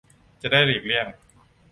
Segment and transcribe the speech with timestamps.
[0.41, 1.07] จะได้หลีกเลี่ยง